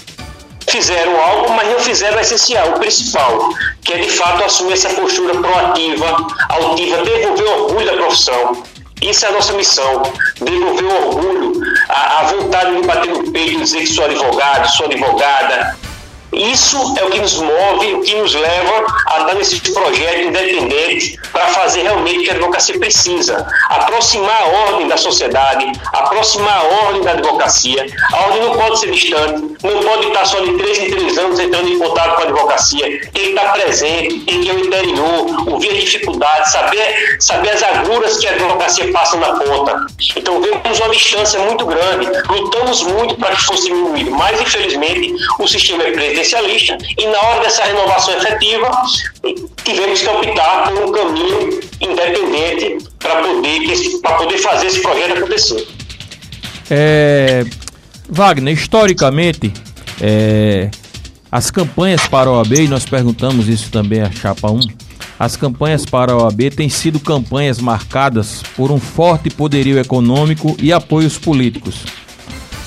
Fizeram 0.69 1.19
algo, 1.21 1.53
mas 1.55 1.69
não 1.69 1.79
fizeram 1.81 2.19
o 2.19 2.21
essencial, 2.21 2.69
o 2.69 2.79
principal, 2.79 3.49
que 3.83 3.95
é 3.95 3.99
de 3.99 4.11
fato 4.11 4.45
assumir 4.45 4.75
essa 4.75 4.91
postura 4.91 5.35
proativa, 5.35 6.27
altiva, 6.49 6.99
devolver 6.99 7.47
o 7.47 7.65
orgulho 7.65 7.87
da 7.87 7.93
profissão. 7.95 8.63
Isso 9.01 9.25
é 9.25 9.29
a 9.29 9.33
nossa 9.33 9.53
missão, 9.55 10.03
devolver 10.41 10.85
o 10.85 11.07
orgulho, 11.09 11.63
a, 11.89 12.21
a 12.21 12.23
vontade 12.25 12.81
de 12.81 12.87
bater 12.87 13.11
no 13.11 13.33
peito 13.33 13.53
e 13.53 13.57
dizer 13.61 13.81
que 13.81 13.87
sou 13.87 14.05
advogado, 14.05 14.69
sou 14.77 14.87
advogada, 14.87 15.77
isso 16.33 16.77
é 16.99 17.05
o 17.05 17.11
que 17.11 17.21
nos 17.21 17.35
move, 17.37 17.95
o 17.95 18.03
que 18.03 18.15
nos 18.15 18.35
leva 18.35 18.87
a 19.07 19.19
dar 19.21 19.41
esses 19.41 19.61
projetos 19.61 20.27
independentes 20.27 21.17
para 21.33 21.47
fazer 21.49 21.83
realmente 21.83 22.19
o 22.19 22.23
que 22.23 22.31
a 22.31 22.35
advocacia 22.35 22.79
precisa. 22.79 23.47
Aproximar 23.71 24.43
a 24.43 24.47
ordem 24.71 24.89
da 24.89 24.97
sociedade, 24.99 25.73
aproximar 25.93 26.59
a 26.59 26.87
ordem 26.87 27.03
da 27.03 27.13
advocacia. 27.13 27.87
A 28.13 28.27
ordem 28.27 28.43
não 28.43 28.59
pode 28.59 28.79
ser 28.79 28.91
distante, 28.91 29.57
não 29.62 29.83
pode 29.83 30.09
estar 30.09 30.25
só 30.25 30.41
de 30.41 30.53
três 30.59 30.79
em 30.79 30.91
três 30.91 31.19
anos 31.19 31.38
entrando 31.38 31.69
em 31.69 31.79
contato 31.79 32.17
com 32.17 32.23
a 32.23 32.25
advocacia. 32.25 33.00
Tem 33.12 33.23
que 33.25 33.29
estar 33.31 33.53
presente, 33.53 34.21
tem 34.21 34.41
que 34.41 34.49
ir 34.49 34.50
ao 34.50 34.59
interior, 34.59 35.50
ouvir 35.53 35.71
as 35.71 35.85
dificuldades, 35.85 36.53
saber, 36.53 37.17
saber 37.21 37.50
as 37.50 37.62
agruras 37.62 38.19
que 38.19 38.27
a 38.27 38.33
advocacia 38.33 38.93
passa 38.93 39.17
na 39.17 39.33
ponta. 39.33 39.87
Então 40.17 40.41
vemos 40.41 40.79
uma 40.79 40.88
distância 40.91 41.41
muito 41.41 41.65
grande, 41.65 42.07
lutamos 42.29 42.83
muito 42.83 43.17
para 43.17 43.35
que 43.35 43.43
fosse 43.43 43.67
diminuído, 43.67 44.11
mas 44.12 44.41
infelizmente 44.41 45.15
o 45.38 45.47
sistema 45.47 45.85
é 45.85 45.93
preso 45.93 46.09
presidencialista 46.19 46.79
e 46.97 47.07
na 47.07 47.21
hora 47.21 47.41
dessa 47.41 47.65
renovação 47.65 48.15
efetiva 48.15 48.71
tivemos 49.65 50.00
que 50.00 50.09
optar 50.09 50.71
por 50.71 50.85
um 50.85 50.93
caminho 50.93 51.61
independente 51.81 52.79
para 52.99 53.17
poder, 53.17 53.61
poder 54.19 54.38
fazer 54.38 54.67
esse 54.67 54.81
projeto 54.81 55.19
acontecer. 55.19 55.67
É, 56.71 57.45
Wagner, 58.09 58.55
historicamente, 58.55 59.53
é, 60.00 60.71
as 61.31 61.50
campanhas 61.50 62.07
para 62.07 62.31
a 62.31 62.33
OAB, 62.33 62.53
e 62.53 62.69
nós 62.69 62.87
perguntamos 62.87 63.49
isso 63.49 63.71
também 63.71 64.00
à 64.00 64.11
Chapa 64.11 64.50
1, 64.50 64.61
as 65.19 65.37
campanhas 65.37 65.85
para 65.85 66.12
a 66.12 66.17
OAB 66.17 66.50
têm 66.50 66.69
sido 66.69 67.00
campanhas 67.00 67.59
marcadas 67.59 68.43
por 68.57 68.71
um 68.71 68.79
forte 68.79 69.29
poderio 69.29 69.79
econômico 69.79 70.57
e 70.61 70.73
apoios 70.73 71.19
políticos. 71.19 71.85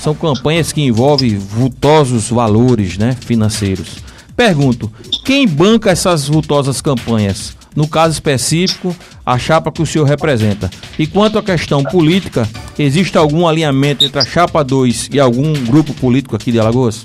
São 0.01 0.13
campanhas 0.13 0.71
que 0.71 0.81
envolvem 0.81 1.38
vultosos 1.38 2.29
valores 2.29 2.98
né, 2.98 3.15
financeiros. 3.21 3.98
Pergunto, 4.36 4.91
quem 5.24 5.48
banca 5.48 5.91
essas 5.91 6.27
vultosas 6.27 6.81
campanhas? 6.81 7.55
No 7.75 7.88
caso 7.88 8.13
específico, 8.13 8.95
a 9.25 9.37
chapa 9.37 9.71
que 9.71 9.81
o 9.81 9.85
senhor 9.85 10.05
representa. 10.05 10.69
E 10.97 11.05
quanto 11.07 11.37
à 11.37 11.43
questão 11.43 11.83
política, 11.83 12.47
existe 12.77 13.17
algum 13.17 13.47
alinhamento 13.47 14.03
entre 14.03 14.19
a 14.19 14.25
chapa 14.25 14.63
2 14.63 15.09
e 15.11 15.19
algum 15.19 15.53
grupo 15.65 15.93
político 15.93 16.35
aqui 16.35 16.51
de 16.51 16.59
Alagoas? 16.59 17.03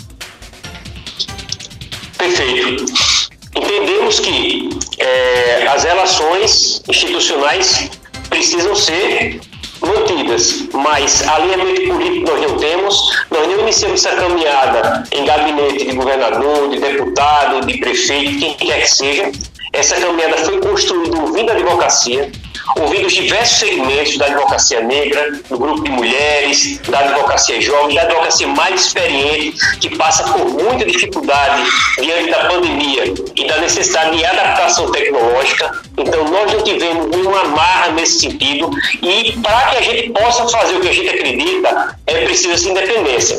Perfeito. 2.16 2.84
Entendemos 3.54 4.20
que 4.20 4.68
é, 4.98 5.68
as 5.68 5.84
relações 5.84 6.82
institucionais 6.88 7.90
precisam 8.28 8.74
ser 8.74 9.40
mantidas, 9.80 10.68
mas 10.72 11.26
alinhamento 11.26 11.82
político 11.82 12.30
nós 12.30 12.42
não 12.42 12.58
temos, 12.58 13.26
nós 13.30 13.48
não 13.48 13.60
iniciamos 13.60 14.04
essa 14.04 14.16
caminhada 14.16 15.04
em 15.12 15.24
gabinete 15.24 15.86
de 15.86 15.92
governador, 15.92 16.68
de 16.70 16.78
deputado, 16.78 17.66
de 17.66 17.78
prefeito, 17.78 18.38
quem 18.38 18.54
quer 18.54 18.80
que 18.80 18.90
seja. 18.90 19.32
Essa 19.72 19.96
caminhada 19.96 20.38
foi 20.38 20.60
construída 20.60 21.20
ouvindo 21.20 21.50
a 21.50 21.54
advocacia, 21.54 22.30
ouvindo 22.74 23.06
os 23.06 23.12
diversos 23.12 23.58
segmentos 23.58 24.16
da 24.18 24.26
advocacia 24.26 24.80
negra, 24.80 25.32
do 25.48 25.58
grupo 25.58 25.82
de 25.82 25.90
mulheres, 25.90 26.78
da 26.88 27.00
advocacia 27.00 27.60
jovem, 27.60 27.96
da 27.96 28.02
advocacia 28.02 28.48
mais 28.48 28.86
experiente, 28.86 29.56
que 29.80 29.96
passa 29.96 30.24
por 30.24 30.48
muita 30.48 30.84
dificuldade 30.84 31.62
diante 32.00 32.30
da 32.30 32.48
pandemia 32.48 33.04
e 33.36 33.46
da 33.46 33.58
necessidade 33.58 34.16
de 34.16 34.24
adaptação 34.24 34.90
tecnológica. 34.90 35.82
Então, 35.96 36.24
nós 36.24 36.52
não 36.52 36.62
tivemos 36.62 37.08
nenhuma 37.08 37.44
marra 37.44 37.92
nesse 37.92 38.20
sentido 38.20 38.70
e 39.02 39.32
para 39.42 39.70
que 39.70 39.76
a 39.76 39.82
gente 39.82 40.10
possa 40.10 40.48
fazer 40.48 40.76
o 40.76 40.80
que 40.80 40.88
a 40.88 40.92
gente 40.92 41.08
acredita, 41.08 41.98
é 42.06 42.24
preciso 42.24 42.52
essa 42.52 42.68
independência. 42.68 43.38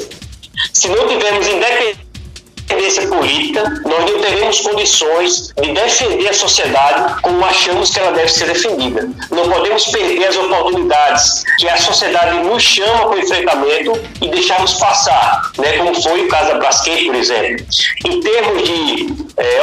Se 0.74 0.88
não 0.90 1.08
tivermos 1.08 1.48
independência, 1.48 2.07
independência 2.68 3.08
política, 3.08 3.64
nós 3.86 4.12
não 4.12 4.20
teremos 4.20 4.60
condições 4.60 5.54
de 5.62 5.72
defender 5.72 6.28
a 6.28 6.34
sociedade 6.34 7.22
como 7.22 7.44
achamos 7.46 7.92
que 7.92 8.00
ela 8.00 8.12
deve 8.12 8.30
ser 8.30 8.48
defendida. 8.48 9.10
Não 9.32 9.50
podemos 9.50 9.86
perder 9.88 10.28
as 10.28 10.36
oportunidades 10.36 11.44
que 11.60 11.70
a 11.70 11.78
sociedade 11.78 12.40
nos 12.40 12.62
chama 12.62 13.08
para 13.08 13.16
o 13.16 13.20
enfrentamento 13.20 14.00
e 14.22 14.28
deixarmos 14.30 14.74
passar, 14.74 15.52
né, 15.58 15.78
como 15.78 16.02
foi 16.02 16.26
o 16.26 16.28
caso 16.28 16.54
da 16.54 16.60
Braskem, 16.60 17.06
por 17.06 17.16
exemplo. 17.16 17.66
Em 18.06 18.20
termos 18.20 18.64
de 18.64 19.28
é, 19.38 19.58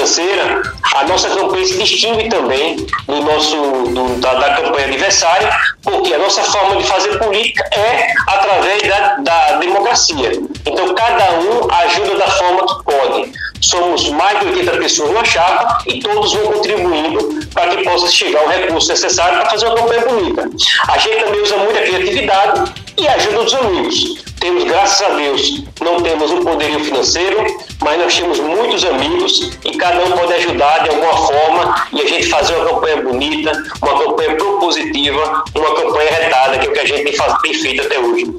financeira, 0.00 0.62
a 0.94 1.04
nossa 1.04 1.28
campanha 1.30 1.66
se 1.66 1.78
distingue 1.78 2.28
também 2.28 2.76
do 3.06 3.22
nosso, 3.22 3.56
do, 3.56 4.20
da, 4.20 4.34
da 4.34 4.54
campanha 4.56 4.86
adversária, 4.86 5.50
porque 5.82 6.14
a 6.14 6.18
nossa 6.18 6.42
forma 6.42 6.76
de 6.76 6.86
fazer 6.86 7.18
política 7.18 7.68
é 7.72 8.12
através 8.26 8.82
da, 8.82 9.16
da 9.16 9.52
democracia. 9.58 10.32
Então, 10.66 10.94
cada 10.94 11.32
um 11.32 11.70
ajuda 11.70 12.19
da 12.20 12.28
forma 12.28 12.66
que 12.66 12.84
pode. 12.84 13.32
Somos 13.62 14.08
mais 14.10 14.40
de 14.40 14.46
80 14.46 14.72
pessoas 14.78 15.12
na 15.12 15.24
chapa 15.24 15.82
e 15.86 16.00
todos 16.00 16.32
vão 16.32 16.52
contribuindo 16.52 17.40
para 17.52 17.76
que 17.76 17.84
possa 17.84 18.10
chegar 18.10 18.44
o 18.44 18.48
recurso 18.48 18.88
necessário 18.88 19.40
para 19.40 19.50
fazer 19.50 19.66
uma 19.66 19.76
campanha 19.76 20.06
bonita. 20.06 20.50
A 20.88 20.98
gente 20.98 21.24
também 21.24 21.42
usa 21.42 21.56
muita 21.56 21.80
criatividade 21.80 22.72
e 22.96 23.08
ajuda 23.08 23.40
os 23.40 23.54
amigos. 23.54 24.24
Temos, 24.38 24.64
graças 24.64 25.06
a 25.06 25.10
Deus, 25.14 25.64
não 25.80 26.00
temos 26.00 26.30
um 26.30 26.42
poderio 26.42 26.82
financeiro, 26.82 27.44
mas 27.82 27.98
nós 27.98 28.16
temos 28.16 28.40
muitos 28.40 28.84
amigos 28.84 29.50
e 29.64 29.76
cada 29.76 30.02
um 30.04 30.12
pode 30.12 30.32
ajudar 30.32 30.82
de 30.82 30.88
alguma 30.88 31.12
forma 31.12 31.86
e 31.92 32.00
a 32.00 32.06
gente 32.06 32.26
fazer 32.28 32.54
uma 32.54 32.70
campanha 32.70 33.02
bonita, 33.02 33.52
uma 33.82 34.02
campanha 34.02 34.36
propositiva, 34.36 35.44
uma 35.54 35.74
campanha 35.74 36.10
retada, 36.10 36.58
que 36.58 36.66
é 36.66 36.70
o 36.70 36.72
que 36.72 36.80
a 36.80 36.86
gente 36.86 37.16
tem 37.42 37.54
feito 37.54 37.82
até 37.82 37.98
hoje. 37.98 38.34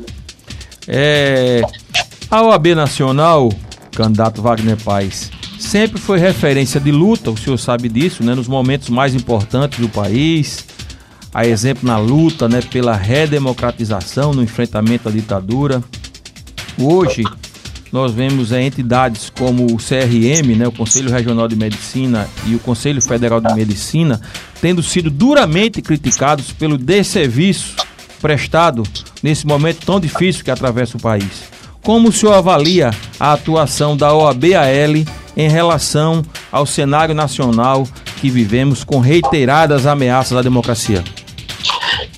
É, 0.87 1.61
a 2.31 2.41
OAB 2.41 2.73
Nacional 2.73 3.49
candidato 3.91 4.41
Wagner 4.41 4.77
Paz, 4.77 5.31
sempre 5.59 5.99
foi 5.99 6.19
referência 6.19 6.79
de 6.79 6.91
luta, 6.91 7.31
o 7.31 7.37
senhor 7.37 7.57
sabe 7.57 7.89
disso, 7.89 8.23
né, 8.23 8.33
nos 8.33 8.47
momentos 8.47 8.89
mais 8.89 9.13
importantes 9.13 9.79
do 9.79 9.89
país, 9.89 10.65
a 11.33 11.45
exemplo 11.45 11.87
na 11.87 11.97
luta 11.97 12.49
né, 12.49 12.61
pela 12.61 12.95
redemocratização, 12.95 14.33
no 14.33 14.43
enfrentamento 14.43 15.07
à 15.07 15.11
ditadura. 15.11 15.81
Hoje, 16.77 17.23
nós 17.91 18.13
vemos 18.13 18.51
é, 18.51 18.63
entidades 18.63 19.29
como 19.29 19.65
o 19.65 19.77
CRM, 19.77 20.55
né, 20.57 20.67
o 20.67 20.71
Conselho 20.71 21.11
Regional 21.11 21.47
de 21.47 21.55
Medicina 21.55 22.27
e 22.47 22.55
o 22.55 22.59
Conselho 22.59 23.01
Federal 23.01 23.41
de 23.41 23.53
Medicina, 23.53 24.19
tendo 24.61 24.81
sido 24.81 25.09
duramente 25.09 25.81
criticados 25.81 26.51
pelo 26.51 26.77
desserviço 26.77 27.75
prestado 28.21 28.83
nesse 29.21 29.45
momento 29.45 29.85
tão 29.85 29.99
difícil 29.99 30.43
que 30.43 30.51
atravessa 30.51 30.97
o 30.97 31.01
país. 31.01 31.50
Como 31.83 32.09
o 32.09 32.11
senhor 32.11 32.33
avalia 32.33 32.91
a 33.19 33.33
atuação 33.33 33.97
da 33.97 34.13
OAB-AL 34.13 35.03
em 35.35 35.49
relação 35.49 36.23
ao 36.51 36.63
cenário 36.63 37.15
nacional 37.15 37.87
que 38.19 38.29
vivemos 38.29 38.83
com 38.83 38.99
reiteradas 38.99 39.87
ameaças 39.87 40.37
à 40.37 40.43
democracia? 40.43 41.03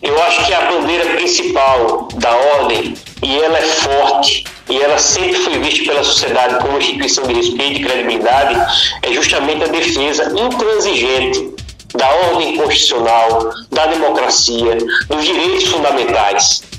Eu 0.02 0.22
acho 0.24 0.46
que 0.46 0.54
a 0.54 0.70
bandeira 0.70 1.06
principal 1.16 2.10
da 2.16 2.36
ordem, 2.60 2.94
e 3.24 3.38
ela 3.38 3.58
é 3.58 3.62
forte, 3.62 4.44
e 4.70 4.82
ela 4.82 4.98
sempre 4.98 5.36
foi 5.36 5.58
vista 5.60 5.86
pela 5.86 6.04
sociedade 6.04 6.60
como 6.60 6.78
instituição 6.78 7.26
de 7.26 7.34
respeito 7.34 7.80
e 7.80 7.86
credibilidade, 7.86 8.60
é 9.02 9.14
justamente 9.14 9.64
a 9.64 9.68
defesa 9.68 10.30
intransigente 10.38 11.54
da 11.96 12.10
ordem 12.32 12.58
constitucional, 12.58 13.50
da 13.72 13.86
democracia, 13.86 14.78
dos 15.08 15.24
direitos 15.24 15.70
fundamentais 15.70 16.73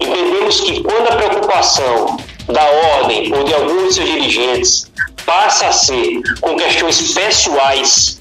entendemos 0.00 0.60
que 0.60 0.82
quando 0.82 1.08
a 1.08 1.16
preocupação 1.16 2.16
da 2.48 2.64
ordem 2.98 3.32
ou 3.32 3.44
de 3.44 3.54
alguns 3.54 3.88
de 3.88 3.94
seus 3.94 4.08
dirigentes 4.08 4.90
passa 5.24 5.68
a 5.68 5.72
ser 5.72 6.20
com 6.40 6.56
questões 6.56 7.12
pessoais, 7.12 8.20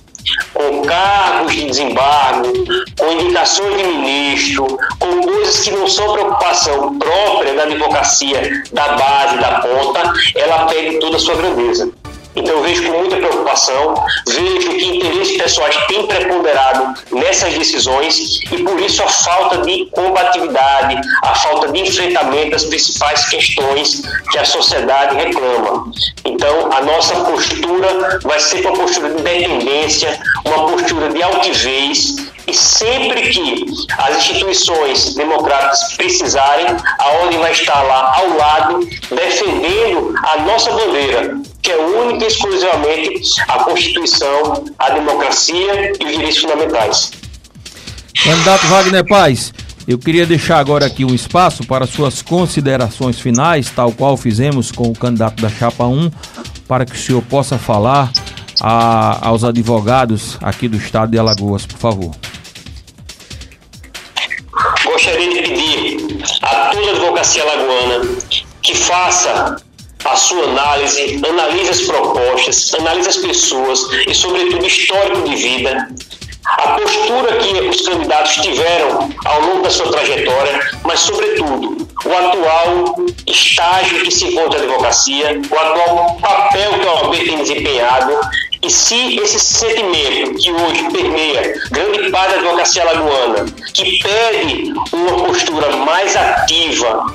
com 0.53 0.81
cargos 0.83 1.53
de 1.53 1.65
desembargo, 1.65 2.51
com 2.98 3.12
indicações 3.13 3.77
de 3.77 3.83
ministro, 3.83 4.77
com 5.00 5.21
coisas 5.21 5.59
que 5.62 5.71
não 5.71 5.88
são 5.88 6.13
preocupação 6.13 7.00
própria 7.00 7.53
da 7.53 7.63
advocacia 7.63 8.63
da 8.71 8.89
base, 8.89 9.38
da 9.38 9.59
ponta, 9.62 10.13
ela 10.36 10.65
perde 10.65 11.00
toda 11.00 11.17
a 11.17 11.19
sua 11.19 11.36
grandeza. 11.36 11.89
Então 12.39 12.55
eu 12.55 12.63
vejo 12.63 12.84
com 12.89 12.98
muita 13.00 13.17
preocupação, 13.17 13.96
vejo 14.27 14.69
que 14.69 14.86
interesses 14.86 15.38
pessoais 15.38 15.75
têm 15.88 16.08
preponderado 16.08 16.93
nessas 17.12 17.53
decisões 17.53 18.39
e 18.50 18.63
por 18.63 18.79
isso 18.79 19.03
a 19.03 19.08
falta 19.08 19.58
de 19.58 19.86
combatividade, 19.88 21.01
a 21.22 21.36
falta 21.36 21.69
de 21.69 21.81
enfrentamento 21.81 22.51
das 22.51 22.63
principais 22.63 23.27
questões 23.27 24.03
que 24.31 24.38
a 24.38 24.46
sociedade 24.46 25.17
reclama. 25.17 25.91
Então 26.24 26.72
a 26.72 26.81
nossa 26.81 27.15
postura 27.25 28.19
vai 28.24 28.39
ser 28.39 28.65
uma 28.65 28.72
postura 28.74 29.10
de 29.10 29.19
independência, 29.19 30.17
uma 30.46 30.65
postura 30.65 31.10
de 31.10 31.22
altivez 31.22 32.15
e 32.48 32.53
sempre 32.53 33.22
que 33.29 33.65
as 33.98 34.17
instituições 34.17 35.13
democráticas 35.13 35.93
precisarem, 35.98 36.67
a 37.00 37.08
ordem 37.22 37.38
vai 37.38 37.51
estar 37.51 37.81
lá 37.84 38.17
ao 38.17 38.38
lado, 38.38 38.79
defendendo 39.12 40.15
a 40.24 40.38
nossa 40.38 40.72
bandeira, 40.72 41.38
que 41.70 41.74
é 41.74 41.78
única 41.78 42.24
e 42.24 42.28
exclusivamente 42.28 43.42
a 43.48 43.64
Constituição, 43.64 44.66
a 44.80 44.90
democracia 44.90 45.92
e 46.00 46.04
os 46.04 46.12
direitos 46.12 46.40
fundamentais. 46.40 47.12
Candidato 48.24 48.66
Wagner 48.66 49.06
Paz, 49.08 49.54
eu 49.88 50.00
queria 50.00 50.26
deixar 50.26 50.58
agora 50.58 50.88
aqui 50.88 51.06
um 51.06 51.14
espaço 51.14 51.64
para 51.68 51.86
suas 51.86 52.24
considerações 52.24 53.20
finais, 53.20 53.70
tal 53.70 53.92
qual 53.92 54.18
fizemos 54.18 54.72
com 54.72 54.88
o 54.88 54.96
candidato 54.96 55.40
da 55.44 55.50
Chapa 55.50 55.86
1, 55.86 56.10
para 56.68 56.86
que 56.86 56.96
o 56.96 56.98
senhor 56.98 57.22
possa 57.22 57.60
falar 57.60 58.12
a, 58.60 59.28
aos 59.28 59.44
advogados 59.44 60.40
aqui 60.42 60.68
do 60.68 60.78
estado 60.78 61.12
de 61.12 61.20
Alagoas, 61.20 61.68
por 61.68 61.78
favor 61.78 62.12
gostaria 64.86 65.30
de 65.30 65.50
pedir 65.50 66.24
a 66.42 66.70
toda 66.72 66.88
a 66.88 66.92
advocacia 66.92 67.46
lagoana 67.46 68.18
que 68.62 68.76
faça 68.76 69.69
a 70.12 70.16
sua 70.16 70.44
análise, 70.44 71.22
analise 71.28 71.70
as 71.70 71.82
propostas, 71.82 72.74
analise 72.74 73.10
as 73.10 73.18
pessoas 73.18 73.88
e, 74.08 74.13
sobretudo, 74.13 74.66
histórico 74.66 75.22
de 75.22 75.36
vida, 75.36 75.88
a 76.46 76.80
postura 76.80 77.38
que 77.38 77.54
os 77.68 77.82
candidatos 77.82 78.36
tiveram 78.38 79.10
ao 79.25 79.42
longo 79.42 79.62
da 79.62 79.70
sua 79.70 79.92
trajetória, 79.92 80.60
mas, 80.84 81.00
sobretudo, 81.01 81.88
o 82.06 82.13
atual 82.13 82.96
estágio 83.28 84.04
que 84.04 84.12
se 84.12 84.25
encontra 84.25 84.60
a 84.60 84.63
advocacia, 84.63 85.42
o 85.50 85.60
atual 85.60 86.18
papel 86.20 86.80
que 86.80 86.88
a 86.88 86.94
OAB 86.94 87.16
tem 87.18 87.38
desempenhado. 87.38 88.20
E 88.62 88.70
se 88.70 89.18
esse 89.20 89.39
sentimento 89.39 90.38
que 90.38 90.51
hoje 90.51 90.92
permeia 90.92 91.54
grande 91.72 92.10
parte 92.12 92.32
da 92.32 92.39
advocacia 92.39 92.84
lagoana, 92.84 93.46
que 93.74 94.00
pede 94.00 94.74
uma 94.92 95.25
postura 95.25 95.75
mais 95.78 96.13
ativa 96.16 97.06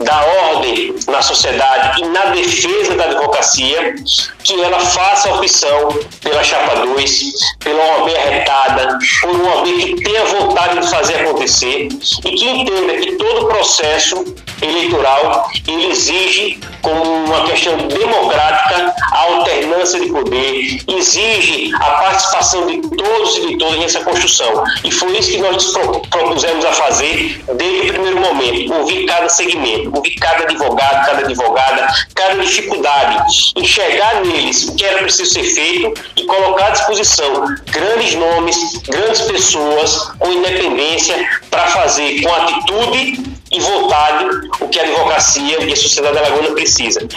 da 0.00 0.24
ordem 0.52 0.94
na 1.06 1.20
sociedade 1.20 2.02
e 2.02 2.06
na 2.06 2.26
defesa 2.26 2.94
da 2.96 3.04
advocacia, 3.04 3.94
que 4.42 4.60
ela 4.60 4.80
faça 4.80 5.28
a 5.28 5.34
opção 5.34 5.88
pela 6.20 6.42
chapa 6.42 6.86
2, 6.86 7.32
pela 7.58 7.82
OAB 7.84 8.16
arretada, 8.16 8.98
por 9.20 9.30
uma 9.30 9.56
OAB 9.56 9.66
que 9.66 10.02
tenha 10.02 10.24
vontade 10.24 10.80
de 10.80 10.90
fazer 10.90 11.16
acontecer 11.16 11.88
e 12.24 12.30
que 12.30 12.48
entenda 12.48 12.96
que 12.96 13.12
todo 13.16 13.46
processo 13.46 14.24
eleitoral 14.62 15.50
ele 15.66 15.90
exige 15.90 16.60
como 16.82 17.02
uma 17.02 17.44
questão 17.46 17.76
democrática 17.76 18.94
a 19.12 19.18
alternância 19.18 20.00
de 20.00 20.08
poder, 20.08 20.80
exige 20.88 21.72
a 21.74 21.90
participação 21.90 22.66
de 22.66 22.80
todos 22.80 23.36
e 23.36 23.46
de 23.48 23.58
todas 23.58 23.78
nessa 23.78 24.00
construção. 24.00 24.64
E 24.84 24.90
foi 24.90 25.16
isso 25.18 25.30
que 25.30 25.38
nós 25.38 25.52
nos 25.52 25.72
propusemos 26.08 26.64
a 26.64 26.72
fazer 26.72 27.42
desde 27.54 27.90
o 27.90 27.92
primeiro 27.92 28.20
momento, 28.20 28.74
ouvir 28.74 29.06
cada 29.06 29.28
segmento, 29.28 29.94
ouvir 29.94 30.14
cada 30.16 30.44
advogado, 30.44 31.06
cada 31.06 31.20
advogada, 31.20 31.88
cada 32.14 32.40
dificuldade, 32.40 33.52
enxergar 33.56 34.22
neles 34.24 34.68
o 34.68 34.76
que 34.76 34.84
era 34.84 34.98
preciso 34.98 35.32
ser 35.32 35.44
feito 35.44 35.94
e 36.16 36.24
colocar 36.24 36.66
à 36.66 36.70
disposição 36.70 37.56
grandes 37.70 38.14
nomes, 38.14 38.78
grandes 38.88 39.20
pessoas 39.22 40.10
com 40.18 40.32
independência 40.32 41.28
para 41.50 41.66
fazer 41.66 42.22
com 42.22 42.34
atitude 42.34 43.40
e 43.52 43.60
vontade 43.60 44.24
o 44.60 44.68
que 44.68 44.78
a 44.78 44.82
advocacia 44.82 45.64
e 45.64 45.72
a 45.72 45.76
sociedade 45.76 46.18
alagoana 46.18 46.50
precisa. 46.52 46.69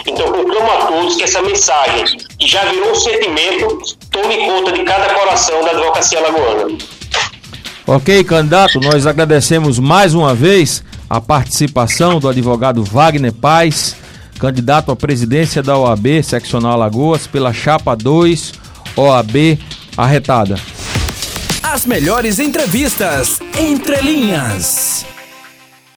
Então, 0.06 0.32
conclamo 0.32 0.70
a 0.70 0.86
todos 0.86 1.16
que 1.16 1.22
essa 1.22 1.40
mensagem, 1.42 2.18
que 2.38 2.48
já 2.48 2.64
virou 2.64 2.90
um 2.90 2.94
sentimento, 2.94 3.96
tome 4.10 4.36
conta 4.46 4.72
de 4.72 4.82
cada 4.84 5.14
coração 5.14 5.62
da 5.64 5.70
advocacia 5.70 6.18
alagoana. 6.18 6.76
Ok, 7.86 8.24
candidato, 8.24 8.80
nós 8.80 9.06
agradecemos 9.06 9.78
mais 9.78 10.14
uma 10.14 10.34
vez 10.34 10.82
a 11.08 11.20
participação 11.20 12.18
do 12.18 12.28
advogado 12.28 12.82
Wagner 12.82 13.32
Paz, 13.32 13.94
candidato 14.38 14.90
à 14.90 14.96
presidência 14.96 15.62
da 15.62 15.78
OAB 15.78 16.22
Seccional 16.22 16.72
Alagoas 16.72 17.26
pela 17.26 17.52
Chapa 17.52 17.94
2 17.94 18.52
OAB 18.96 19.58
Arretada. 19.96 20.58
As 21.62 21.84
melhores 21.84 22.38
entrevistas 22.38 23.40
entre 23.58 24.00
linhas. 24.00 25.04